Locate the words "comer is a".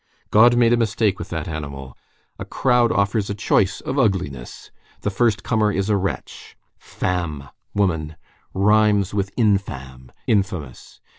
5.43-5.95